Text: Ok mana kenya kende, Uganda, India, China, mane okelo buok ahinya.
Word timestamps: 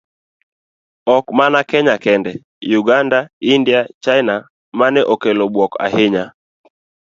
Ok 1.15 1.25
mana 1.37 1.59
kenya 1.69 1.95
kende, 2.03 2.31
Uganda, 2.79 3.19
India, 3.55 3.81
China, 4.03 4.35
mane 4.79 5.01
okelo 5.13 5.43
buok 5.53 5.73
ahinya. 5.85 6.23